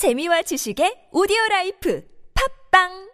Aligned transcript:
재미와 0.00 0.40
지식의 0.48 1.12
오디오 1.12 1.36
라이프. 1.50 2.00
팝빵 2.32 3.09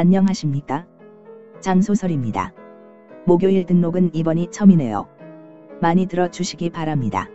안녕하십니까? 0.00 0.86
장소설입니다. 1.60 2.54
목요일 3.26 3.66
등록은 3.66 4.14
이번이 4.14 4.50
처음이네요. 4.50 5.06
많이 5.82 6.06
들어주시기 6.06 6.70
바랍니다. 6.70 7.28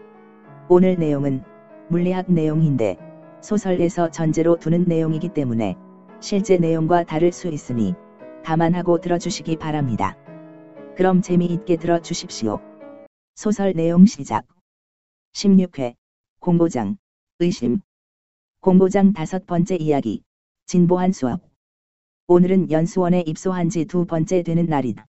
오늘 0.68 0.96
내용은 0.96 1.44
물리학 1.92 2.32
내용인데 2.32 2.98
소설에서 3.40 4.10
전제로 4.10 4.58
두는 4.58 4.86
내용이기 4.86 5.30
때문에 5.30 5.76
실제 6.20 6.58
내용과 6.58 7.04
다를 7.04 7.32
수 7.32 7.50
있으니 7.50 7.94
감안하고 8.44 9.00
들어주시기 9.00 9.58
바랍니다. 9.58 10.18
그럼 10.98 11.22
재미있게 11.22 11.76
들어주십시오. 11.76 12.60
소설 13.36 13.74
내용 13.74 14.08
시작. 14.08 14.44
16회 15.34 15.94
공고장 16.40 16.98
의심 17.38 17.82
공고장 18.60 19.14
다섯 19.14 19.46
번째 19.46 19.76
이야기 19.76 20.24
진보한 20.66 21.12
수업 21.12 21.55
오늘은 22.28 22.72
연수원에 22.72 23.22
입소한 23.28 23.70
지 23.70 23.86
두 23.86 24.06
번째 24.08 24.42
되는 24.42 24.66
날이다. 24.66 25.06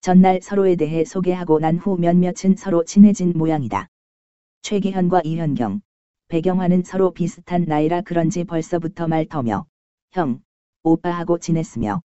전날 0.00 0.40
서로에 0.40 0.76
대해 0.76 1.04
소개하고 1.04 1.58
난 1.58 1.76
후 1.76 1.98
몇몇은 1.98 2.54
서로 2.56 2.84
친해진 2.84 3.32
모양이다. 3.34 3.88
최기현과 4.62 5.22
이현경, 5.24 5.80
배경화는 6.28 6.84
서로 6.84 7.10
비슷한 7.12 7.64
나이라 7.64 8.02
그런지 8.02 8.44
벌써부터 8.44 9.08
말 9.08 9.26
터며 9.26 9.66
형, 10.12 10.40
오빠하고 10.84 11.38
지냈으며 11.38 12.00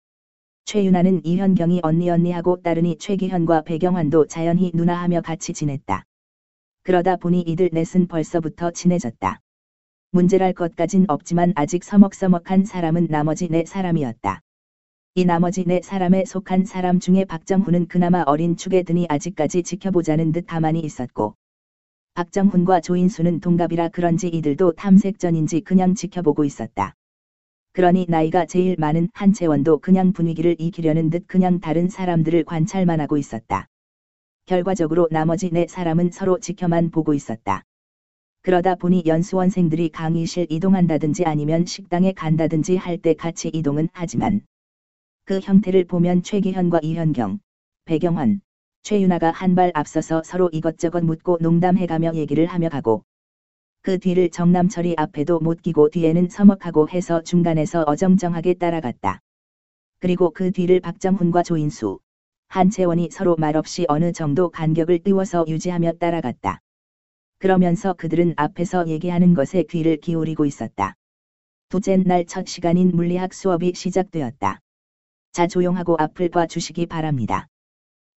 최윤아는 0.65 1.25
이현경이 1.25 1.80
언니 1.81 2.11
언니하고 2.11 2.61
따르니 2.61 2.99
최기현과 2.99 3.63
배경환도 3.63 4.27
자연히 4.27 4.69
누나하며 4.75 5.21
같이 5.21 5.53
지냈다. 5.53 6.05
그러다 6.83 7.15
보니 7.15 7.41
이들 7.41 7.71
넷은 7.73 8.08
벌써부터 8.08 8.69
친해졌다. 8.69 9.39
문제랄 10.11 10.53
것까진 10.53 11.05
없지만 11.09 11.52
아직 11.55 11.83
서먹서먹한 11.83 12.63
사람은 12.63 13.08
나머지 13.09 13.50
네 13.50 13.66
사람이었다. 13.66 14.41
이 15.16 15.25
나머지 15.25 15.66
네 15.66 15.81
사람에 15.83 16.23
속한 16.23 16.64
사람 16.64 16.99
중에 16.99 17.25
박정훈은 17.25 17.88
그나마 17.88 18.23
어린 18.25 18.55
축에 18.55 18.83
드니 18.83 19.05
아직까지 19.09 19.64
지켜보자는 19.64 20.31
듯 20.31 20.47
가만히 20.47 20.80
있었고 20.80 21.36
박정훈과 22.14 22.80
조인수는 22.80 23.41
동갑이라 23.41 23.89
그런지 23.89 24.30
이들도 24.30 24.73
탐색전인지 24.73 25.61
그냥 25.61 25.94
지켜보고 25.94 26.45
있었다. 26.45 26.94
그러니 27.73 28.05
나이가 28.08 28.45
제일 28.45 28.75
많은 28.80 29.09
한채원도 29.14 29.80
그냥 29.80 30.14
분위기를 30.14 30.55
익히려는 30.58 31.09
듯 31.09 31.27
그냥 31.27 31.59
다른 31.59 31.89
사람들을 31.89 32.45
관찰만 32.45 33.02
하고 33.02 33.17
있었다. 33.17 33.67
결과적으로 34.45 35.09
나머지 35.11 35.49
네 35.52 35.67
사람은 35.67 36.11
서로 36.11 36.39
지켜만 36.39 36.92
보고 36.92 37.14
있었다. 37.14 37.64
그러다 38.48 38.76
보니 38.76 39.03
연수원생들이 39.06 39.90
강의실 39.90 40.48
이동한다든지 40.50 41.26
아니면 41.26 41.66
식당에 41.66 42.14
간다든지 42.14 42.78
할 42.78 42.98
때 42.98 43.14
같이 43.14 43.50
이동은 43.50 43.89
하지만 43.92 44.39
그 45.26 45.42
형태를 45.42 45.83
보면 45.83 46.23
최기현과 46.23 46.80
이현경, 46.82 47.39
배경환, 47.83 48.39
최윤아가 48.83 49.32
한 49.32 49.54
발 49.55 49.73
앞서서 49.73 50.23
서로 50.23 50.49
이것저것 50.54 51.04
묻고 51.04 51.39
농담해가며 51.42 52.14
얘기를 52.14 52.45
하며 52.45 52.70
가고 52.70 53.04
그 53.82 53.99
뒤를 53.99 54.30
정남철이 54.30 54.95
앞에도 54.95 55.39
못 55.42 55.61
끼고 55.61 55.89
뒤에는 55.89 56.30
서먹하고 56.30 56.88
해서 56.88 57.21
중간에서 57.23 57.83
어정쩡하게 57.86 58.54
따라갔다. 58.54 59.20
그리고 60.00 60.32
그 60.32 60.52
뒤를 60.52 60.80
박정훈과 60.80 61.44
조인수, 61.44 62.00
한채원이 62.48 63.10
서로 63.11 63.36
말없이 63.36 63.83
어느 63.89 64.14
정도 64.14 64.50
간격을 64.52 65.00
띄워서 65.00 65.44
유지하며 65.50 65.95
따라갔다. 66.00 66.61
그러면서 67.39 67.93
그들은 67.93 68.33
앞에서 68.36 68.87
얘기하는 68.87 69.33
것에 69.33 69.64
귀를 69.64 69.98
기울이고 69.98 70.45
있었다. 70.45 70.95
두째 71.70 71.98
날첫 71.98 72.48
시간인 72.48 72.92
물리학 72.95 73.33
수업이 73.33 73.73
시작되었다. 73.75 74.59
자 75.33 75.47
조용하고 75.47 75.97
앞을 75.99 76.30
봐 76.30 76.47
주시기 76.47 76.87
바랍니다. 76.87 77.47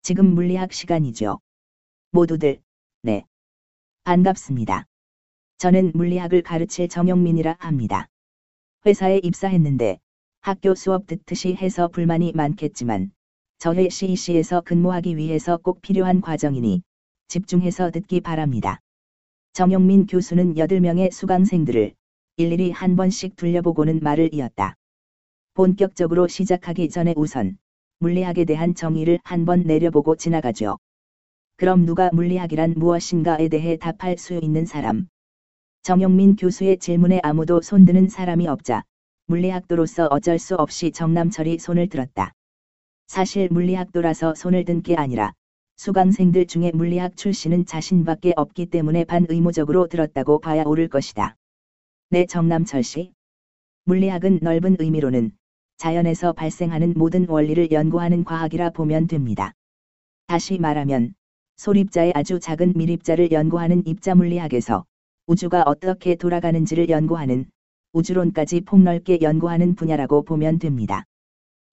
지금 0.03 0.34
물리학 0.34 0.72
시간이죠. 0.72 1.38
모두들, 2.12 2.62
네. 3.03 3.25
반갑습니다. 4.04 4.86
저는 5.59 5.92
물리학을 5.94 6.42
가르칠 6.42 6.88
정영민이라 6.88 7.56
합니다. 7.59 8.09
회사에 8.86 9.20
입사했는데 9.22 9.98
학교 10.41 10.75
수업 10.75 11.06
듣듯이 11.06 11.54
해서 11.54 11.88
불만이 11.88 12.32
많겠지만 12.32 13.12
저회 13.59 13.91
CEC에서 13.91 14.62
근무하기 14.62 15.19
위해서 15.19 15.59
꼭 15.59 15.82
필요한 15.82 16.22
과정이니 16.22 16.82
집중해서 17.28 17.91
듣기 17.91 18.22
바랍니다. 18.22 18.80
정영민 19.53 20.06
교수는 20.06 20.55
8명의 20.55 21.11
수강생들을 21.11 21.94
일일이 22.37 22.71
한 22.71 22.94
번씩 22.94 23.34
둘려보고는 23.34 23.99
말을 24.00 24.33
이었다. 24.33 24.77
본격적으로 25.55 26.28
시작하기 26.28 26.88
전에 26.88 27.15
우선 27.16 27.59
물리학에 27.99 28.44
대한 28.44 28.75
정의를 28.77 29.19
한 29.25 29.44
번 29.44 29.62
내려보고 29.62 30.15
지나가죠. 30.15 30.78
그럼 31.56 31.84
누가 31.84 32.10
물리학이란 32.12 32.75
무엇인가에 32.77 33.49
대해 33.49 33.77
답할 33.77 34.16
수 34.19 34.39
있는 34.41 34.66
사람? 34.66 35.09
정영민 35.83 36.37
교수의 36.37 36.78
질문에 36.78 37.21
아무도 37.25 37.60
손드는 37.60 38.09
사람이 38.09 38.47
없자 38.47 38.84
물리학도로서 39.27 40.06
어쩔 40.10 40.39
수 40.39 40.55
없이 40.55 40.93
정남철이 40.93 41.59
손을 41.59 41.89
들었다. 41.89 42.33
사실 43.09 43.49
물리학도라서 43.50 44.37
손을 44.37 44.65
든 44.65 44.81
게 44.83 44.94
아니라 44.94 45.34
수강생들 45.82 46.44
중에 46.44 46.72
물리학 46.74 47.16
출신은 47.16 47.64
자신밖에 47.64 48.34
없기 48.36 48.66
때문에 48.66 49.04
반의무적으로 49.04 49.86
들었다고 49.86 50.38
봐야 50.38 50.62
옳을 50.62 50.88
것이다. 50.88 51.36
네 52.10 52.26
정남철 52.26 52.82
씨. 52.82 53.12
물리학은 53.86 54.41
넓은 54.42 54.76
의미로는 54.78 55.32
자연에서 55.78 56.34
발생하는 56.34 56.92
모든 56.98 57.26
원리를 57.26 57.70
연구하는 57.72 58.24
과학이라 58.24 58.72
보면 58.72 59.06
됩니다. 59.06 59.54
다시 60.26 60.58
말하면 60.58 61.14
소립자의 61.56 62.12
아주 62.14 62.41
작은 62.41 62.74
미립자를 62.76 63.32
연구하는 63.32 63.86
입자 63.86 64.14
물리학에서 64.14 64.84
우주가 65.26 65.62
어떻게 65.62 66.14
돌아가는지를 66.14 66.91
연구하는 66.91 67.47
우주론까지 67.94 68.60
폭넓게 68.66 69.20
연구하는 69.22 69.76
분야라고 69.76 70.24
보면 70.24 70.58
됩니다. 70.58 71.04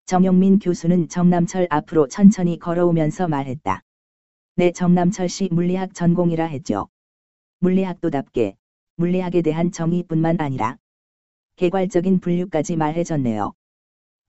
정용민 0.05 0.59
교수는 0.59 1.09
정남철 1.09 1.67
앞으로 1.69 2.07
천천히 2.07 2.57
걸어오면서 2.57 3.27
말했다. 3.27 3.81
네 4.59 4.71
정남철 4.71 5.29
씨 5.29 5.49
물리학 5.51 5.93
전공이라 5.93 6.47
했죠. 6.47 6.87
물리학도답게 7.59 8.55
물리학에 8.95 9.43
대한 9.43 9.71
정의뿐만 9.71 10.37
아니라 10.39 10.79
개괄적인 11.57 12.19
분류까지 12.21 12.75
말해줬네요. 12.75 13.53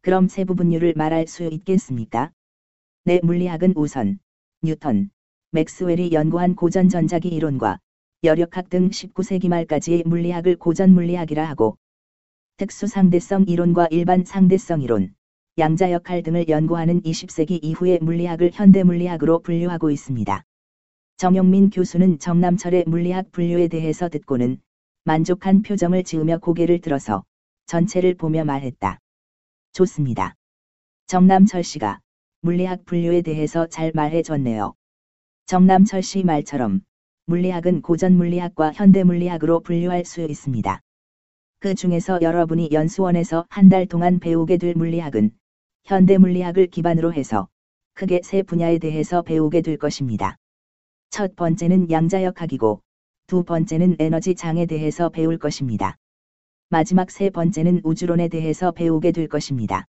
그럼 0.02 0.28
세부 0.28 0.54
분류를 0.54 0.92
말할 0.94 1.26
수 1.26 1.44
있겠습니까? 1.44 2.30
네 3.04 3.20
물리학은 3.22 3.72
우선 3.74 4.18
뉴턴, 4.60 5.08
맥스웰이 5.52 6.12
연구한 6.12 6.56
고전 6.56 6.90
전자기 6.90 7.28
이론과 7.28 7.78
여력학 8.22 8.68
등 8.68 8.90
19세기 8.90 9.48
말까지의 9.48 10.02
물리학을 10.04 10.56
고전 10.56 10.90
물리학이라 10.90 11.48
하고 11.48 11.78
특수 12.58 12.86
상대성 12.86 13.44
이론과 13.48 13.88
일반 13.92 14.26
상대성 14.26 14.82
이론, 14.82 15.14
양자 15.58 15.90
역할 15.90 16.22
등을 16.22 16.48
연구하는 16.48 17.02
20세기 17.02 17.58
이후의 17.64 17.98
물리학을 18.00 18.52
현대 18.54 18.84
물리학으로 18.84 19.40
분류하고 19.40 19.90
있습니다. 19.90 20.44
정영민 21.16 21.70
교수는 21.70 22.20
정남철의 22.20 22.84
물리학 22.86 23.32
분류에 23.32 23.66
대해서 23.66 24.08
듣고는 24.08 24.60
만족한 25.02 25.62
표정을 25.62 26.04
지으며 26.04 26.38
고개를 26.38 26.80
들어서 26.80 27.24
전체를 27.66 28.14
보며 28.14 28.44
말했다. 28.44 29.00
좋습니다. 29.72 30.36
정남철 31.08 31.64
씨가 31.64 31.98
물리학 32.42 32.84
분류에 32.84 33.22
대해서 33.22 33.66
잘 33.66 33.90
말해줬네요. 33.92 34.74
정남철 35.46 36.04
씨 36.04 36.22
말처럼 36.22 36.82
물리학은 37.26 37.82
고전 37.82 38.16
물리학과 38.16 38.72
현대 38.72 39.02
물리학으로 39.02 39.58
분류할 39.60 40.04
수 40.04 40.20
있습니다. 40.20 40.80
그 41.58 41.74
중에서 41.74 42.20
여러분이 42.22 42.68
연수원에서 42.70 43.44
한 43.48 43.68
달 43.68 43.86
동안 43.86 44.20
배우게 44.20 44.58
될 44.58 44.74
물리학은 44.76 45.32
현대 45.84 46.18
물리학을 46.18 46.66
기반으로 46.68 47.12
해서 47.12 47.48
크게 47.94 48.20
세 48.22 48.42
분야에 48.42 48.78
대해서 48.78 49.22
배우게 49.22 49.62
될 49.62 49.76
것입니다. 49.76 50.36
첫 51.10 51.34
번째는 51.36 51.90
양자역학이고 51.90 52.82
두 53.26 53.44
번째는 53.44 53.96
에너지 53.98 54.34
장에 54.34 54.66
대해서 54.66 55.08
배울 55.08 55.38
것입니다. 55.38 55.96
마지막 56.70 57.10
세 57.10 57.30
번째는 57.30 57.80
우주론에 57.82 58.28
대해서 58.28 58.72
배우게 58.72 59.12
될 59.12 59.28
것입니다. 59.28 59.86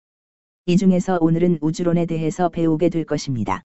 이 0.66 0.76
중에서 0.76 1.19
오늘은 1.20 1.58
우주론에 1.60 2.06
대해서 2.06 2.48
배우게 2.48 2.88
될 2.88 3.04
것입니다. 3.04 3.62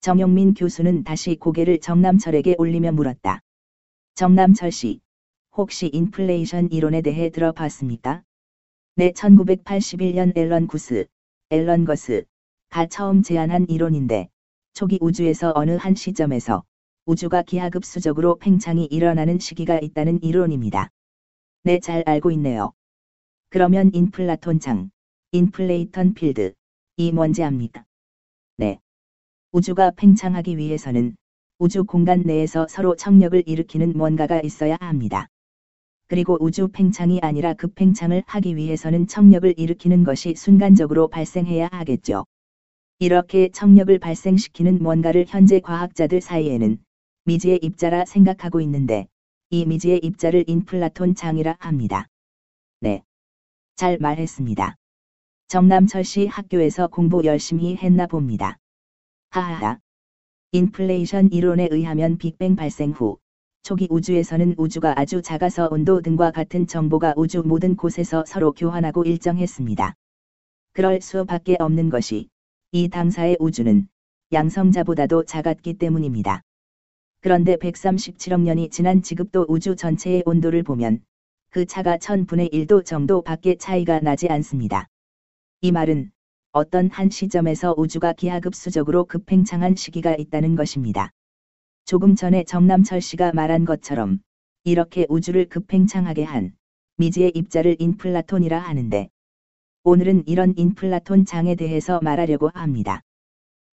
정영민 0.00 0.54
교수는 0.54 1.02
다시 1.02 1.34
고개를 1.36 1.80
정남철에게 1.80 2.54
올리며 2.58 2.92
물었다. 2.92 3.40
정남철 4.14 4.70
씨, 4.70 5.00
혹시 5.56 5.88
인플레이션 5.92 6.70
이론에 6.70 7.02
대해 7.02 7.30
들어봤습니까? 7.30 8.22
네 8.94 9.10
1981년 9.12 10.36
앨런 10.36 10.68
구스, 10.68 11.06
앨런 11.50 11.86
거스가 11.86 12.86
처음 12.90 13.22
제안한 13.22 13.70
이론인데 13.70 14.28
초기 14.74 14.98
우주에서 15.00 15.52
어느 15.54 15.76
한 15.76 15.94
시점에서 15.94 16.62
우주가 17.06 17.40
기하급수적으로 17.40 18.36
팽창이 18.36 18.84
일어나는 18.84 19.38
시기가 19.38 19.78
있다는 19.78 20.22
이론입니다. 20.22 20.90
네, 21.64 21.80
잘 21.80 22.02
알고 22.04 22.32
있네요. 22.32 22.72
그러면 23.48 23.90
인플라톤 23.94 24.60
장, 24.60 24.90
인플레이턴 25.32 26.12
필드, 26.12 26.52
이 26.98 27.12
뭔지 27.12 27.42
압니까? 27.42 27.86
네. 28.58 28.78
우주가 29.50 29.90
팽창하기 29.92 30.58
위해서는 30.58 31.16
우주 31.58 31.84
공간 31.84 32.24
내에서 32.24 32.66
서로 32.68 32.94
청력을 32.94 33.42
일으키는 33.46 33.94
뭔가가 33.96 34.42
있어야 34.42 34.76
합니다. 34.80 35.28
그리고 36.08 36.38
우주 36.40 36.68
팽창이 36.68 37.20
아니라 37.22 37.52
급팽창을 37.54 38.24
하기 38.26 38.56
위해서는 38.56 39.06
청력을 39.06 39.54
일으키는 39.58 40.04
것이 40.04 40.34
순간적으로 40.34 41.08
발생해야 41.08 41.68
하겠죠. 41.70 42.24
이렇게 42.98 43.50
청력을 43.50 43.96
발생시키는 43.98 44.82
뭔가를 44.82 45.26
현재 45.28 45.60
과학자들 45.60 46.20
사이에는 46.20 46.78
미지의 47.26 47.58
입자라 47.62 48.06
생각하고 48.06 48.60
있는데 48.62 49.06
이 49.50 49.66
미지의 49.66 50.00
입자를 50.02 50.44
인플라톤 50.48 51.14
장이라 51.14 51.56
합니다. 51.60 52.06
네. 52.80 53.02
잘 53.76 53.98
말했습니다. 54.00 54.76
정남철 55.48 56.04
씨 56.04 56.26
학교에서 56.26 56.88
공부 56.88 57.24
열심히 57.24 57.76
했나 57.76 58.06
봅니다. 58.06 58.58
하하하. 59.30 59.78
인플레이션 60.52 61.32
이론에 61.32 61.68
의하면 61.70 62.16
빅뱅 62.16 62.56
발생 62.56 62.92
후 62.92 63.18
초기 63.68 63.86
우주에서는 63.90 64.54
우주가 64.56 64.98
아주 64.98 65.20
작아서 65.20 65.68
온도 65.70 66.00
등과 66.00 66.30
같은 66.30 66.66
정보가 66.66 67.12
우주 67.18 67.42
모든 67.44 67.76
곳에서 67.76 68.24
서로 68.26 68.54
교환하고 68.54 69.04
일정했습니다. 69.04 69.94
그럴 70.72 71.02
수밖에 71.02 71.54
없는 71.58 71.90
것이 71.90 72.30
이 72.72 72.88
당사의 72.88 73.36
우주는 73.38 73.86
양성자보다도 74.32 75.24
작았기 75.26 75.74
때문입니다. 75.74 76.40
그런데 77.20 77.56
137억 77.56 78.40
년이 78.40 78.70
지난 78.70 79.02
지급도 79.02 79.44
우주 79.50 79.76
전체의 79.76 80.22
온도를 80.24 80.62
보면 80.62 81.02
그 81.50 81.66
차가 81.66 81.98
1000분의 81.98 82.50
1도 82.50 82.86
정도 82.86 83.20
밖에 83.20 83.56
차이가 83.56 84.00
나지 84.00 84.28
않습니다. 84.28 84.88
이 85.60 85.72
말은 85.72 86.10
어떤 86.52 86.88
한 86.88 87.10
시점에서 87.10 87.74
우주가 87.76 88.14
기하급수적으로 88.14 89.04
급팽창한 89.04 89.76
시기가 89.76 90.14
있다는 90.14 90.56
것입니다. 90.56 91.10
조금 91.88 92.16
전에 92.16 92.44
정남철 92.44 93.00
씨가 93.00 93.32
말한 93.32 93.64
것처럼 93.64 94.20
이렇게 94.64 95.06
우주를 95.08 95.48
급팽창하게 95.48 96.22
한 96.22 96.52
미지의 96.98 97.32
입자를 97.34 97.76
인플라톤이라 97.78 98.58
하는데 98.58 99.08
오늘은 99.84 100.24
이런 100.26 100.52
인플라톤 100.54 101.24
장에 101.24 101.54
대해서 101.54 101.98
말하려고 102.02 102.50
합니다. 102.52 103.00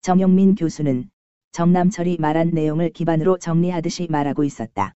정영민 0.02 0.54
교수는 0.54 1.10
정남철이 1.50 2.18
말한 2.20 2.50
내용을 2.50 2.90
기반으로 2.90 3.36
정리하듯이 3.38 4.06
말하고 4.08 4.44
있었다. 4.44 4.94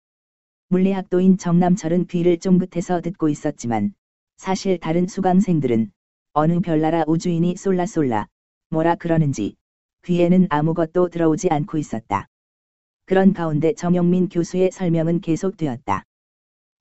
물리학도인 0.69 1.39
정남철은 1.39 2.09
귀를 2.09 2.37
쫑긋해서 2.37 3.01
듣고 3.01 3.31
있었지만 3.31 3.95
사실 4.37 4.77
다른 4.77 5.07
수강생들은 5.07 5.91
어느 6.35 6.61
별나라 6.61 7.03
우주인이 7.07 7.57
쏠라쏠라 7.57 8.29
뭐라 8.69 8.95
그러는지 8.97 9.57
귀에는 10.05 10.49
아무것도 10.51 11.09
들어오지 11.09 11.49
않고 11.49 11.79
있었다. 11.79 12.29
그런 13.09 13.33
가운데 13.33 13.73
정영민 13.73 14.29
교수의 14.29 14.73
설명은 14.73 15.21
계속되었다. 15.21 16.03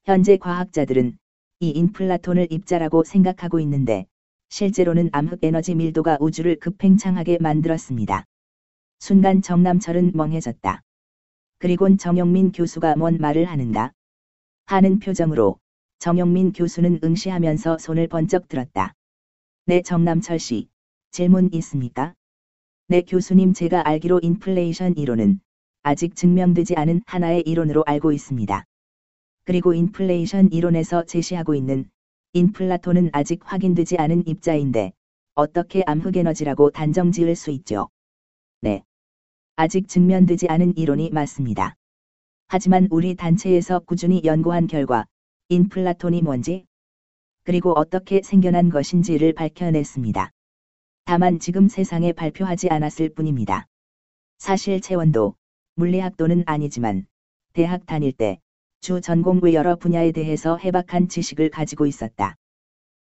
현재 0.06 0.38
과학자들은 0.38 1.20
이 1.60 1.70
인플라톤을 1.70 2.48
입자라고 2.52 3.04
생각하고 3.04 3.60
있는데 3.60 4.08
실제로는 4.50 5.10
암흑 5.12 5.44
에너지 5.44 5.76
밀도가 5.76 6.18
우주를 6.20 6.56
급팽창하게 6.56 7.38
만들었습니다. 7.42 8.26
순간 8.98 9.44
정남철은 9.44 10.14
멍해졌다. 10.16 10.82
그리곤 11.60 12.00
정영민 12.00 12.52
교수가 12.54 12.96
뭔 12.96 13.18
말을 13.20 13.46
하는가? 13.46 13.92
하는 14.66 14.98
표정으로 14.98 15.60
정영민 16.00 16.54
교수는 16.54 17.02
응시하면서 17.04 17.78
손을 17.78 18.08
번쩍 18.08 18.48
들었다. 18.48 18.96
네 19.68 19.84
정남철 19.84 20.40
씨, 20.40 20.70
질문 21.12 21.54
있습니까? 21.54 22.16
네 22.88 23.04
교수님 23.04 23.54
제가 23.54 23.88
알기로 23.88 24.22
인플레이션 24.24 24.98
이론은 24.98 25.40
아직 25.88 26.16
증명되지 26.16 26.74
않은 26.78 27.04
하나의 27.06 27.44
이론으로 27.46 27.84
알고 27.86 28.12
있습니다. 28.12 28.66
그리고 29.44 29.76
인플레이션 29.76 30.52
이론에서 30.52 31.06
제시하고 31.06 31.54
있는 31.54 31.92
인플라톤은 32.34 33.12
아직 33.14 33.42
확인되지 33.44 33.98
않은 33.98 34.26
입자인데 34.26 34.94
어떻게 35.36 35.84
암흑에너지라고 35.86 36.72
단정 36.72 37.12
지을 37.12 37.36
수 37.36 37.52
있죠? 37.52 37.90
네. 38.62 38.82
아직 39.58 39.88
증명되지 39.88 40.48
않은 40.50 40.76
이론이 40.76 41.12
맞습니다. 41.12 41.76
하지만 42.48 42.88
우리 42.90 43.14
단체에서 43.14 43.78
꾸준히 43.78 44.22
연구한 44.24 44.66
결과 44.66 45.06
인플라톤이 45.50 46.24
뭔지 46.24 46.66
그리고 47.44 47.74
어떻게 47.74 48.24
생겨난 48.24 48.72
것인지를 48.72 49.34
밝혀냈습니다. 49.34 50.32
다만 51.04 51.38
지금 51.38 51.68
세상에 51.68 52.12
발표하지 52.12 52.70
않았을 52.70 53.14
뿐입니다. 53.14 53.68
사실 54.40 54.82
체원도 54.82 55.36
물리학도는 55.76 56.44
아니지만 56.48 57.06
대학 57.54 57.86
다닐 57.86 58.12
때 58.12 58.40
주 58.86 59.02
전공의 59.02 59.56
여러 59.56 59.76
분야에 59.76 60.12
대해서 60.12 60.58
해박한 60.58 61.08
지식을 61.08 61.50
가지고 61.50 61.88
있었다. 61.88 62.36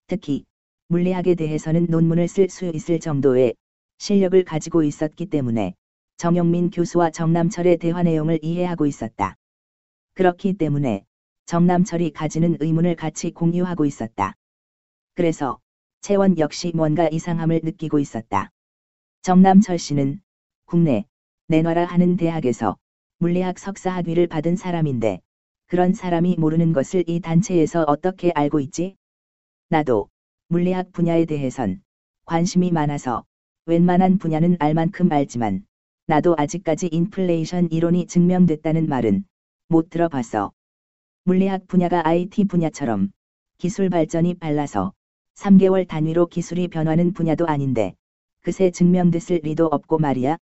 특히 0.07 0.43
물리학에 0.87 1.35
대해서는 1.35 1.85
논문을 1.87 2.27
쓸 2.27 2.49
수 2.49 2.65
있을 2.73 2.99
정도의 2.99 3.53
실력을 3.99 4.43
가지고 4.43 4.81
있었기 4.81 5.27
때문에 5.27 5.75
정영민 6.17 6.71
교수와 6.71 7.11
정남철의 7.11 7.77
대화 7.77 8.01
내용을 8.01 8.39
이해하고 8.41 8.87
있었다. 8.87 9.35
그렇기 10.15 10.53
때문에 10.53 11.05
정남철이 11.45 12.09
가지는 12.13 12.57
의문을 12.59 12.95
같이 12.95 13.29
공유하고 13.29 13.85
있었다. 13.85 14.33
그래서 15.13 15.59
채원 16.01 16.39
역시 16.39 16.71
뭔가 16.73 17.07
이상함을 17.07 17.61
느끼고 17.63 17.99
있었다. 17.99 18.49
정남철 19.21 19.77
씨는 19.77 20.21
국내 20.65 21.05
내놔라 21.49 21.85
하는 21.85 22.17
대학에서 22.17 22.75
물리학 23.19 23.57
석사 23.57 23.91
학위를 23.91 24.27
받은 24.27 24.57
사람인데 24.57 25.21
그런 25.67 25.93
사람이 25.93 26.35
모르는 26.37 26.73
것을 26.73 27.05
이 27.07 27.21
단체에서 27.21 27.85
어떻게 27.87 28.31
알고 28.35 28.59
있지? 28.59 28.97
나도 29.69 30.09
물리학 30.49 30.91
분야에 30.91 31.23
대해선 31.23 31.81
관심이 32.25 32.71
많아서 32.71 33.23
웬만한 33.65 34.17
분야는 34.17 34.57
알 34.59 34.73
만큼 34.73 35.09
알지만 35.09 35.65
나도 36.05 36.35
아직까지 36.37 36.87
인플레이션 36.87 37.71
이론이 37.71 38.07
증명됐다는 38.07 38.89
말은 38.89 39.23
못 39.69 39.89
들어봤어. 39.89 40.51
물리학 41.23 41.67
분야가 41.67 42.05
IT 42.05 42.43
분야처럼 42.45 43.13
기술 43.57 43.89
발전이 43.89 44.33
빨라서 44.33 44.91
3개월 45.35 45.87
단위로 45.87 46.27
기술이 46.27 46.67
변하는 46.67 47.13
분야도 47.13 47.47
아닌데 47.47 47.95
그새 48.41 48.69
증명됐을 48.69 49.39
리도 49.43 49.67
없고 49.67 49.97
말이야. 49.97 50.37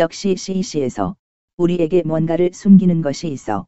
역시 0.00 0.34
CEC에서 0.34 1.14
우리에게 1.58 2.02
뭔가를 2.06 2.54
숨기는 2.54 3.02
것이 3.02 3.28
있어. 3.28 3.66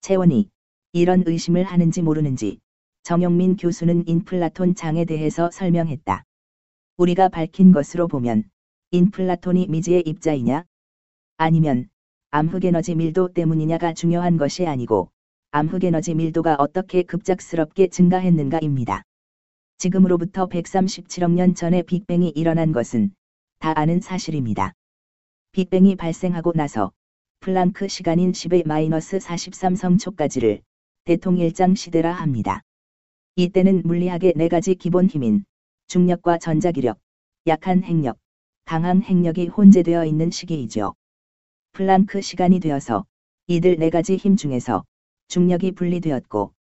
채원이 0.00 0.50
이런 0.92 1.22
의심을 1.24 1.62
하는지 1.62 2.02
모르는지 2.02 2.58
정영민 3.04 3.56
교수는 3.56 4.08
인플라톤 4.08 4.74
장에 4.74 5.04
대해서 5.04 5.52
설명했다. 5.52 6.24
우리가 6.96 7.28
밝힌 7.28 7.70
것으로 7.70 8.08
보면 8.08 8.42
인플라톤이 8.90 9.68
미지의 9.68 10.02
입자이냐? 10.04 10.64
아니면 11.36 11.88
암흑에너지 12.32 12.96
밀도 12.96 13.32
때문이냐가 13.32 13.94
중요한 13.94 14.38
것이 14.38 14.66
아니고 14.66 15.12
암흑에너지 15.52 16.14
밀도가 16.14 16.56
어떻게 16.58 17.04
급작스럽게 17.04 17.86
증가했는가입니다. 17.86 19.04
지금으로부터 19.78 20.48
137억 20.48 21.30
년 21.30 21.54
전에 21.54 21.82
빅뱅이 21.82 22.30
일어난 22.30 22.72
것은 22.72 23.14
다 23.60 23.72
아는 23.78 24.00
사실입니다. 24.00 24.74
빅뱅이 25.54 25.96
발생하고 25.96 26.52
나서 26.54 26.92
플랑크 27.40 27.86
시간인 27.86 28.32
10의 28.32 28.66
마이너스 28.66 29.20
43 29.20 29.76
성초까지를 29.76 30.62
대통일장 31.04 31.74
시대라 31.74 32.10
합니다. 32.10 32.62
이때는 33.36 33.82
물리학의 33.84 34.32
네 34.34 34.48
가지 34.48 34.74
기본 34.74 35.08
힘인 35.08 35.44
중력과 35.88 36.38
전자기력, 36.38 36.98
약한 37.46 37.82
핵력, 37.82 38.16
강한 38.64 39.02
핵력이 39.02 39.48
혼재되어 39.48 40.06
있는 40.06 40.30
시기이죠. 40.30 40.94
플랑크 41.72 42.22
시간이 42.22 42.58
되어서 42.58 43.04
이들 43.46 43.76
네 43.76 43.90
가지 43.90 44.16
힘 44.16 44.36
중에서 44.36 44.84
중력이 45.28 45.72
분리되었고 45.72 46.54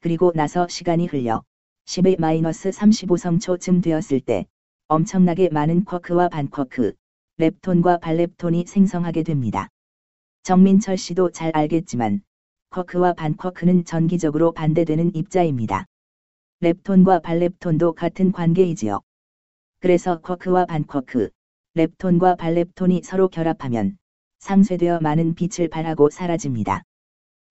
그리고 0.00 0.32
나서 0.34 0.66
시간이 0.68 1.06
흘려 1.06 1.44
10의 1.84 2.18
마이너스 2.18 2.70
35성초쯤 2.70 3.82
되었을 3.82 4.20
때 4.20 4.46
엄청나게 4.86 5.50
많은 5.50 5.84
쿼크와 5.84 6.30
반쿼크, 6.30 6.94
렙톤과 7.40 7.98
발렙톤이 7.98 8.64
생성하게 8.66 9.22
됩니다. 9.22 9.68
정민철 10.42 10.96
씨도 10.96 11.30
잘 11.30 11.52
알겠지만 11.54 12.22
쿼크와 12.70 13.12
반쿼크는 13.12 13.84
전기적으로 13.84 14.50
반대되는 14.50 15.14
입자입니다. 15.14 15.86
렙톤과 16.58 17.20
발렙톤도 17.20 17.92
같은 17.92 18.32
관계이지요. 18.32 19.02
그래서 19.78 20.20
쿼크와 20.20 20.66
반쿼크, 20.66 21.30
렙톤과 21.74 22.34
발렙톤이 22.34 23.02
서로 23.04 23.28
결합하면 23.28 23.98
상쇄되어 24.40 24.98
많은 24.98 25.36
빛을 25.36 25.68
발하고 25.68 26.10
사라집니다. 26.10 26.82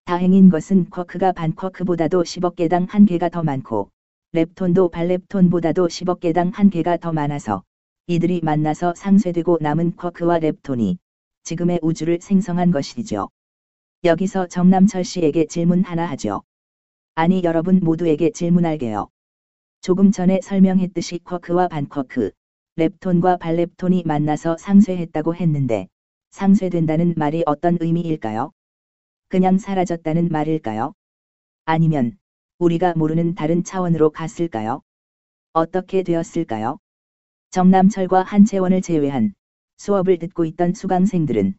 다행인 0.05 0.51
것은 0.51 0.91
쿼크가 0.91 1.31
반쿼크보다도 1.31 2.25
10억 2.25 2.57
개당 2.57 2.87
한 2.91 3.07
개가 3.07 3.29
더 3.29 3.45
많고 3.45 3.91
렙톤도 4.33 4.89
발렙톤보다도 4.89 5.87
10억 5.87 6.19
개당 6.19 6.49
한 6.49 6.71
개가 6.71 6.97
더 6.97 7.13
많아서 7.13 7.63
이들이 8.09 8.41
만나서 8.45 8.95
상쇄되고 8.95 9.59
남은 9.61 9.97
쿼크와 9.97 10.39
렙톤이 10.39 10.97
지금의 11.43 11.81
우주를 11.83 12.21
생성한 12.21 12.71
것이죠. 12.71 13.31
여기서 14.05 14.47
정남철 14.47 15.03
씨에게 15.03 15.47
질문 15.47 15.83
하나 15.83 16.07
하죠. 16.11 16.43
아니 17.17 17.43
여러분 17.43 17.81
모두에게 17.83 18.31
질문할게요. 18.31 19.09
조금 19.81 20.13
전에 20.13 20.39
설명했듯이 20.41 21.19
쿼크와 21.25 21.67
반쿼크, 21.67 22.31
렙톤과 22.77 23.39
발렙톤이 23.39 24.05
만나서 24.07 24.57
상쇄했다고 24.57 25.35
했는데 25.35 25.89
상쇄된다는 26.31 27.15
말이 27.17 27.43
어떤 27.45 27.77
의미일까요? 27.81 28.53
그냥 29.27 29.59
사라졌다는 29.59 30.29
말일까요? 30.29 30.93
아니면 31.65 32.17
우리가 32.61 32.95
모르는 32.95 33.35
다른 33.35 33.65
차원으로 33.65 34.11
갔을까요? 34.11 34.81
어떻게 35.53 36.05
되었을까요? 36.05 36.79
정남철과 37.51 38.23
한채원을 38.23 38.83
제외한 38.83 39.35
수업을 39.79 40.19
듣고 40.19 40.45
있던 40.45 40.75
수강생들은 40.75 41.55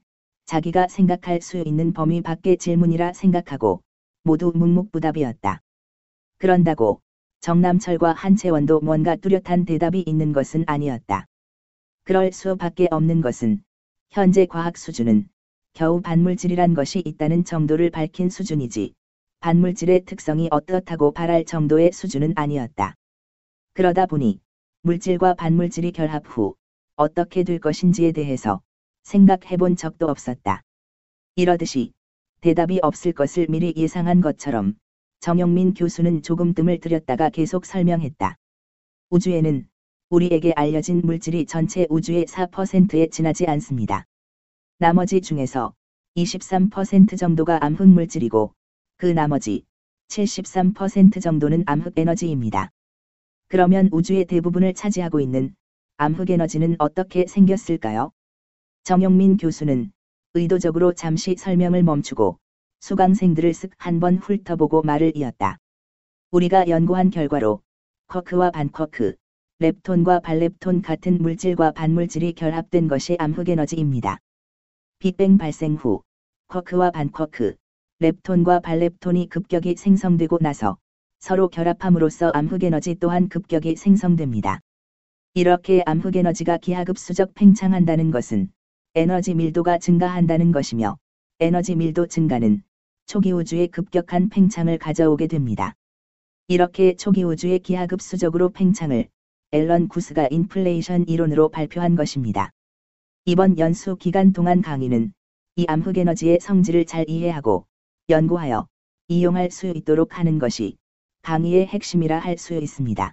자기가 0.46 0.88
생각할 0.88 1.42
수 1.42 1.58
있는 1.58 1.94
범위 1.94 2.22
밖의 2.22 2.58
질문이라 2.58 3.14
생각하고 3.14 3.82
모두 4.24 4.52
묵묵부답이었다. 4.56 5.62
그런다고 6.38 7.02
정남철과 7.42 8.14
한채원도 8.14 8.82
뭔가 8.82 9.16
뚜렷한 9.16 9.66
대답이 9.66 10.04
있는 10.06 10.34
것은 10.34 10.64
아니었다. 10.68 11.26
그럴 12.04 12.32
수밖에 12.32 12.88
없는 12.92 13.22
것은 13.22 13.62
현재 14.10 14.46
과학 14.46 14.78
수준은 14.78 15.28
겨우 15.74 16.02
반물질이란 16.02 16.74
것이 16.74 17.02
있다는 17.06 17.44
정도를 17.44 17.90
밝힌 17.90 18.30
수준이지 18.30 18.94
반물질의 19.42 20.06
특성이 20.06 20.48
어떻다고 20.50 21.12
말할 21.12 21.46
정도의 21.46 21.92
수준은 21.92 22.34
아니었다. 22.36 22.96
그러다 23.74 24.06
보니 24.06 24.40
물질과 24.88 25.34
반물질이 25.34 25.92
결합 25.92 26.24
후 26.26 26.56
어떻게 26.96 27.44
될 27.44 27.60
것인지에 27.60 28.14
대해서 28.14 28.62
생각해 29.04 29.58
본 29.58 29.76
적도 29.76 30.08
없었다. 30.08 30.62
이러듯이 31.36 31.92
대답이 32.40 32.80
없을 32.82 33.12
것을 33.12 33.48
미리 33.50 33.74
예상한 33.76 34.22
것처럼 34.22 34.78
정영민 35.20 35.74
교수는 35.74 36.22
조금 36.22 36.54
뜸을 36.54 36.80
들였다가 36.80 37.30
계속 37.30 37.66
설명했다. 37.66 38.38
우주에는 39.10 39.68
우리에게 40.10 40.54
알려진 40.56 41.02
물질이 41.02 41.48
전체 41.48 41.86
우주의 41.90 42.24
4%에 42.24 43.10
지나지 43.10 43.46
않습니다. 43.46 44.06
나머지 44.80 45.20
중에서 45.20 45.74
23% 46.16 47.18
정도가 47.18 47.60
암흑 47.62 47.90
물질이고 47.90 48.54
그 48.96 49.06
나머지 49.08 49.66
73% 50.08 51.22
정도는 51.22 51.64
암흑 51.66 52.00
에너지입니다. 52.00 52.72
그러면 53.50 53.90
우주의 53.92 54.26
대부분을 54.26 54.74
차지하고 54.74 55.20
있는 55.20 55.56
암흑 55.98 56.30
에너지는 56.30 56.76
어떻게 56.80 57.26
생겼을까요? 57.28 58.12
정영민 58.84 59.38
교수는 59.38 59.92
의도적으로 60.34 60.94
잠시 60.94 61.36
설명을 61.36 61.84
멈추고 61.84 62.38
수강생들을 62.82 63.52
쓱 63.52 63.72
한 63.78 64.00
번 64.00 64.18
훑어보고 64.18 64.84
말을 64.84 65.16
이었다. 65.16 65.58
우리가 66.32 66.68
연구한 66.68 67.10
결과로 67.10 67.62
쿼크와 68.08 68.52
반쿼크, 68.52 69.16
렙톤과 69.60 70.20
발렙톤 70.20 70.82
같은 70.82 71.18
물질과 71.18 71.72
반물질이 71.72 72.34
결합된 72.34 72.88
것이 72.88 73.16
암흑 73.18 73.50
에너지입니다. 73.50 74.20
빅뱅 75.00 75.38
발생 75.38 75.76
후 75.76 76.04
쿼크와 76.50 76.92
반쿼크, 76.92 77.56
렙톤과 78.00 78.60
발렙톤이 78.60 79.30
급격히 79.30 79.76
생성되고 79.76 80.38
나서 80.42 80.78
서로 81.20 81.50
결합함으로써 81.50 82.30
암흑에너지 82.30 82.96
또한 82.96 83.30
급격히 83.30 83.76
생성됩니다. 83.76 84.62
이렇게 85.34 85.84
암흑에너지가 85.86 86.58
기하급수적 86.58 87.34
팽창한다는 87.34 88.12
것은 88.12 88.50
에너지 88.96 89.36
밀도가 89.36 89.78
증가한다는 89.78 90.52
것이며 90.52 90.98
에너지 91.40 91.76
밀도 91.76 92.08
증가는 92.08 92.64
초기 93.06 93.32
우주의 93.32 93.68
급격한 93.68 94.30
팽창을 94.30 94.78
가져오게 94.78 95.28
됩니다. 95.28 95.76
이렇게 96.48 96.96
초기 96.96 97.24
우주의 97.24 97.60
기하급수적으로 97.60 98.50
팽창을 98.50 99.08
앨런 99.52 99.88
구스가 99.88 100.28
인플레이션 100.32 101.06
이론으로 101.08 101.50
발표한 101.50 101.96
것입니다. 101.96 102.52
이번 103.26 103.58
연수 103.60 103.96
기간 103.98 104.34
동안 104.34 104.62
강의는 104.62 105.14
이 105.58 105.66
암흑에너지의 105.68 106.40
성질을 106.40 106.86
잘 106.86 107.10
이해하고 107.10 107.66
연구하여 108.10 108.68
이용할 109.10 109.52
수 109.52 109.68
있도록 109.68 110.18
하는 110.18 110.40
것이 110.40 110.78
강의의 111.28 111.68
핵심이라 111.68 112.20
할 112.20 112.38
수 112.38 112.54
있습니다. 112.54 113.12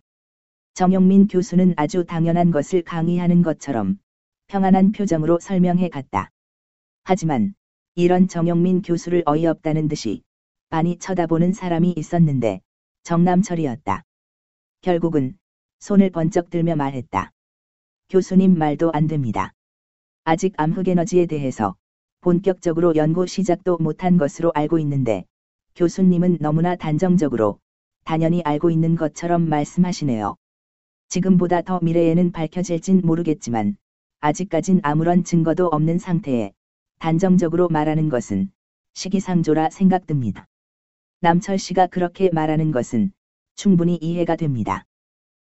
정영민 0.75 1.27
교수는 1.27 1.75
아주 1.77 2.05
당연한 2.05 2.53
것을 2.53 2.83
강의하는 2.83 3.43
것처럼 3.43 3.99
평안한 4.47 4.93
표정으로 4.93 5.41
설명해 5.41 5.89
갔다. 5.89 6.31
하지만 7.03 7.57
이런 7.97 8.29
정영민 8.29 8.83
교수를 8.83 9.25
어이없다는 9.27 9.89
듯이 9.89 10.23
많이 10.71 10.97
쳐다보는 10.97 11.55
사람이 11.55 11.93
있었는데 11.97 12.61
정남철이었다. 13.03 14.05
결국은 14.83 15.37
손을 15.81 16.11
번쩍 16.11 16.51
들며 16.51 16.77
말했다. 16.77 17.33
교수님 18.11 18.57
말도 18.57 18.93
안 18.93 19.09
됩니다. 19.09 19.55
아직 20.23 20.55
암흑에너지에 20.57 21.27
대해서 21.27 21.75
본격적으로 22.21 22.95
연구 22.95 23.27
시작도 23.27 23.79
못한 23.79 24.19
것으로 24.19 24.53
알고 24.55 24.79
있는데 24.79 25.25
교수님은 25.75 26.39
너무나 26.41 26.77
단정적으로 26.77 27.59
당연히 28.05 28.43
알고 28.43 28.71
있는 28.71 28.97
것처럼 28.97 29.49
말씀하시네요. 29.49 30.37
지금보다 31.09 31.63
더 31.63 31.81
미래에는 31.81 32.33
밝혀질진 32.33 33.01
모르겠지만 33.05 33.77
아직까진 34.21 34.81
아무런 34.83 35.25
증거도 35.25 35.67
없는 35.67 35.99
상태에 35.99 36.53
단정적으로 36.99 37.69
말하는 37.69 38.09
것은 38.09 38.51
시기상조라 38.93 39.71
생각됩니다. 39.71 40.47
남철 41.21 41.59
씨가 41.59 41.87
그렇게 41.87 42.31
말하는 42.31 42.73
것은 42.73 43.13
충분히 43.57 43.97
이해가 43.97 44.37
됩니다. 44.37 44.85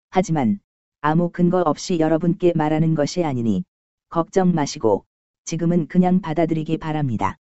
하지만 0.10 0.60
아무 1.02 1.30
근거 1.30 1.62
없이 1.62 2.00
여러분께 2.00 2.54
말하는 2.56 2.96
것이 2.96 3.24
아니니 3.24 3.64
걱정 4.10 4.54
마시고 4.54 5.06
지금은 5.46 5.88
그냥 5.88 6.22
받아들이기 6.22 6.78
바랍니다. 6.78 7.38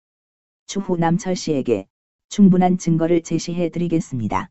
추후 0.65 0.97
남철 0.97 1.35
씨에게 1.35 1.85
충분한 2.29 2.77
증거를 2.79 3.21
제시해 3.21 3.69
드리겠습니다. 3.69 4.49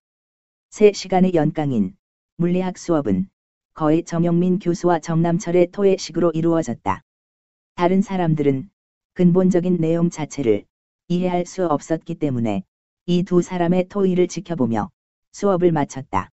새 0.72 0.90
시간의 0.90 1.34
연강인 1.34 1.94
물리학 2.38 2.78
수업은 2.78 3.28
거의 3.74 4.02
정영민 4.04 4.58
교수와 4.58 5.00
정남철의 5.00 5.70
토의식으로 5.70 6.30
이루어졌다. 6.30 7.02
다른 7.74 8.00
사람들은 8.00 8.70
근본적인 9.12 9.76
내용 9.76 10.08
자체를 10.08 10.64
이해할 11.08 11.44
수 11.44 11.66
없었기 11.66 12.14
때문에 12.14 12.62
이 13.04 13.22
두 13.22 13.42
사람의 13.42 13.88
토의를 13.90 14.28
지켜보며 14.28 14.90
수업을 15.32 15.72
마쳤다. 15.72 16.30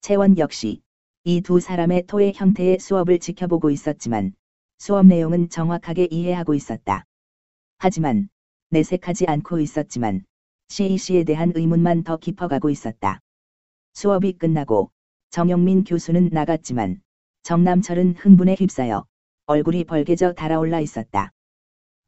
채원 0.00 0.36
역시 0.36 0.80
이 1.22 1.40
두 1.40 1.60
사람의 1.60 2.06
토의 2.08 2.32
형태의 2.34 2.80
수업을 2.80 3.20
지켜보고 3.20 3.70
있었지만 3.70 4.32
수업 4.78 5.06
내용은 5.06 5.48
정확하게 5.48 6.08
이해하고 6.10 6.54
있었다. 6.54 7.04
하지만 7.78 8.30
내색하지 8.70 9.26
않고 9.28 9.60
있었지만 9.60 10.24
CEC에 10.70 11.22
대한 11.22 11.52
의문만 11.54 12.02
더 12.02 12.16
깊어가고 12.16 12.68
있었다. 12.68 13.20
수업이 13.94 14.32
끝나고 14.32 14.90
정영민 15.30 15.84
교수는 15.84 16.30
나갔지만 16.32 17.00
정남철은 17.42 18.16
흥분에 18.16 18.56
휩싸여 18.58 19.06
얼굴이 19.46 19.84
벌개져 19.84 20.32
달아올라 20.32 20.80
있었다. 20.80 21.32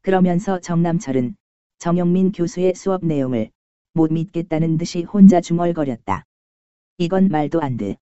그러면서 0.01 0.59
정남철은 0.59 1.35
정영민 1.79 2.31
교수의 2.31 2.75
수업 2.75 3.05
내용을 3.05 3.51
못 3.93 4.11
믿겠다는 4.11 4.77
듯이 4.77 5.03
혼자 5.03 5.41
중얼거렸다. 5.41 6.23
이건 6.97 7.29
말도 7.29 7.61
안 7.61 7.77
돼. 7.77 7.97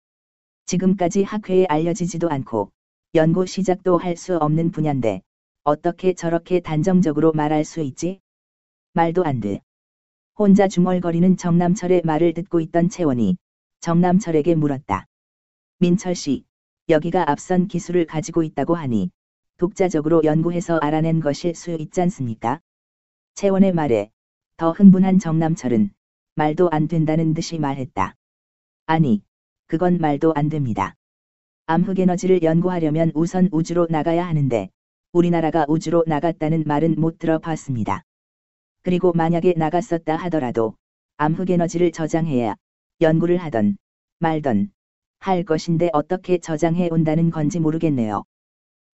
지금까지 0.66 1.22
학회에 1.22 1.66
알려지지도 1.66 2.30
않고 2.30 2.70
연구 3.14 3.46
시작도 3.46 3.98
할 3.98 4.16
수 4.16 4.36
없는 4.36 4.70
분야인데 4.70 5.22
어떻게 5.64 6.14
저렇게 6.14 6.60
단정적으로 6.60 7.32
말할 7.32 7.64
수 7.64 7.80
있지? 7.80 8.20
말도 8.92 9.24
안 9.24 9.40
돼. 9.40 9.60
혼자 10.38 10.68
중얼거리는 10.68 11.36
정남철의 11.36 12.02
말을 12.04 12.34
듣고 12.34 12.60
있던 12.60 12.88
채원이 12.90 13.36
정남철에게 13.80 14.54
물었다. 14.54 15.06
민철 15.78 16.14
씨, 16.14 16.44
여기가 16.88 17.30
앞선 17.30 17.68
기술을 17.68 18.06
가지고 18.06 18.42
있다고 18.42 18.74
하니 18.74 19.10
독자적으로 19.56 20.22
연구해서 20.24 20.78
알아낸 20.78 21.20
것일 21.20 21.54
수 21.54 21.70
있지 21.72 22.00
않습니까? 22.00 22.60
채원의 23.34 23.72
말에 23.72 24.10
더 24.56 24.72
흥분한 24.72 25.18
정남철은 25.18 25.90
말도 26.34 26.70
안 26.70 26.88
된다는 26.88 27.34
듯이 27.34 27.58
말했다. 27.58 28.14
아니, 28.86 29.22
그건 29.66 29.98
말도 29.98 30.32
안 30.34 30.48
됩니다. 30.48 30.94
암흑에너지를 31.66 32.42
연구하려면 32.42 33.12
우선 33.14 33.48
우주로 33.52 33.86
나가야 33.90 34.26
하는데 34.26 34.70
우리나라가 35.12 35.66
우주로 35.68 36.04
나갔다는 36.06 36.64
말은 36.66 36.94
못 36.98 37.18
들어봤습니다. 37.18 38.02
그리고 38.82 39.12
만약에 39.12 39.54
나갔었다 39.56 40.16
하더라도 40.16 40.76
암흑에너지를 41.18 41.92
저장해야 41.92 42.56
연구를 43.00 43.36
하던 43.36 43.76
말던 44.18 44.72
할 45.20 45.44
것인데 45.44 45.88
어떻게 45.92 46.38
저장해 46.38 46.88
온다는 46.90 47.30
건지 47.30 47.60
모르겠네요. 47.60 48.24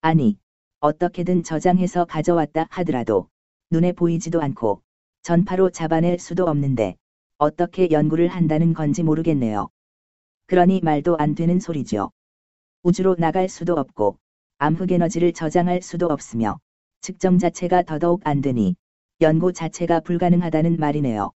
아니, 0.00 0.36
어떻게든 0.80 1.44
저장해서 1.44 2.04
가져왔다 2.06 2.66
하더라도 2.68 3.28
눈에 3.70 3.92
보이지도 3.92 4.42
않고 4.42 4.82
전파로 5.22 5.70
잡아낼 5.70 6.18
수도 6.18 6.46
없는데 6.46 6.96
어떻게 7.38 7.92
연구를 7.92 8.26
한다는 8.26 8.74
건지 8.74 9.04
모르겠네요. 9.04 9.68
그러니 10.46 10.80
말도 10.82 11.16
안 11.18 11.36
되는 11.36 11.60
소리죠. 11.60 12.10
우주로 12.82 13.14
나갈 13.16 13.48
수도 13.48 13.74
없고 13.74 14.18
암흑 14.58 14.90
에너지를 14.90 15.32
저장할 15.32 15.80
수도 15.80 16.06
없으며 16.06 16.58
측정 17.02 17.38
자체가 17.38 17.82
더더욱 17.82 18.22
안 18.24 18.40
되니 18.40 18.74
연구 19.20 19.52
자체가 19.52 20.00
불가능하다는 20.00 20.78
말이네요. 20.78 21.30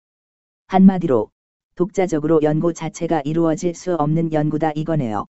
한마디로 0.68 1.33
독자적으로 1.76 2.40
연구 2.42 2.72
자체가 2.72 3.22
이루어질 3.24 3.74
수 3.74 3.94
없는 3.96 4.32
연구다 4.32 4.72
이거네요. 4.76 5.26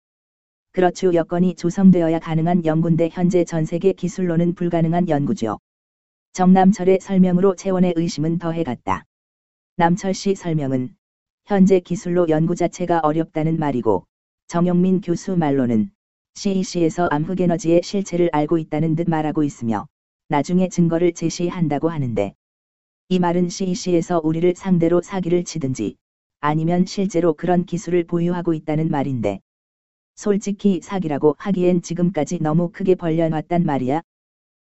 그렇죠 0.72 1.14
여건이 1.14 1.56
조성되어야 1.56 2.20
가능한 2.20 2.66
연구인데 2.66 3.10
현재 3.12 3.44
전 3.44 3.66
세계 3.66 3.94
기술로는 3.94 4.56
불가능한 4.56 5.08
연구죠. 5.08 5.60
정남철의 6.34 7.00
설명으로 7.02 7.56
채원의 7.56 7.94
의심은 7.96 8.40
더해갔다. 8.40 9.06
남철 9.76 10.14
씨 10.14 10.34
설명은 10.34 10.96
현재 11.46 11.80
기술로 11.80 12.30
연구 12.30 12.56
자체가 12.56 13.02
어렵다는 13.04 13.60
말이고 13.60 14.06
정영민 14.48 15.02
교수 15.02 15.38
말로는 15.38 15.92
CEC에서 16.36 17.08
암흑에너지의 17.12 17.82
실체를 17.84 18.30
알고 18.32 18.58
있다는 18.58 18.96
듯 18.96 19.10
말하고 19.10 19.44
있으며 19.44 19.88
나중에 20.30 20.70
증거를 20.70 21.14
제시한다고 21.14 21.90
하는데 21.90 22.34
이 23.10 23.20
말은 23.20 23.50
CEC에서 23.50 24.22
우리를 24.24 24.56
상대로 24.56 25.02
사기를 25.02 25.44
치든지 25.44 25.98
아니면 26.42 26.86
실제로 26.86 27.34
그런 27.34 27.66
기술을 27.66 28.04
보유하고 28.04 28.54
있다는 28.56 28.90
말인데 28.90 29.40
솔직히 30.16 30.82
사기라고 30.82 31.36
하기엔 31.38 31.84
지금까지 31.84 32.40
너무 32.42 32.72
크게 32.72 32.96
벌려놨단 32.96 33.64
말이야. 33.64 34.02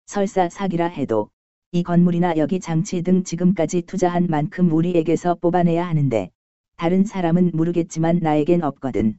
설사 0.07 0.49
사기라 0.49 0.89
해도 0.89 1.31
이 1.71 1.85
건물이나 1.85 2.37
여기 2.37 2.59
장치 2.59 3.03
등 3.03 3.23
지금까지 3.23 3.83
투자한 3.83 4.27
만큼 4.29 4.73
우리에게서 4.73 5.37
뽑아내야 5.37 5.87
하는데 5.87 6.31
다른 6.77 7.05
사람은 7.05 7.53
모르겠지만 7.55 8.19
나에겐 8.21 8.65
없거든. 8.65 9.19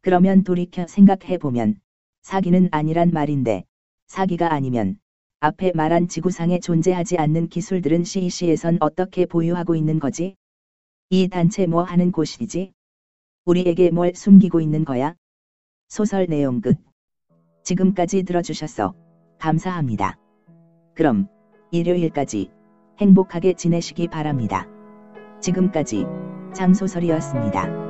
그러면 0.00 0.44
돌이켜 0.44 0.86
생각해보면 0.86 1.80
사기는 2.22 2.68
아니란 2.70 3.10
말인데 3.10 3.64
사기가 4.06 4.52
아니면 4.52 4.98
앞에 5.40 5.72
말한 5.74 6.06
지구상에 6.06 6.60
존재하지 6.60 7.18
않는 7.18 7.48
기술들은 7.48 8.04
CEC에선 8.04 8.78
어떻게 8.80 9.26
보유하고 9.26 9.74
있는 9.74 9.98
거지? 9.98 10.36
이 11.16 11.28
단체 11.28 11.64
뭐 11.66 11.84
하는 11.84 12.10
곳이지? 12.10 12.72
우리에게 13.44 13.92
뭘 13.92 14.16
숨기고 14.16 14.60
있는 14.60 14.84
거야? 14.84 15.14
소설 15.86 16.26
내용 16.26 16.60
끝. 16.60 16.76
지금까지 17.62 18.24
들어주셔서 18.24 18.96
감사합니다. 19.38 20.18
그럼 20.92 21.28
일요일까지 21.70 22.50
행복하게 22.98 23.52
지내시기 23.52 24.08
바랍니다. 24.08 24.66
지금까지 25.40 26.04
장소설이었습니다. 26.52 27.83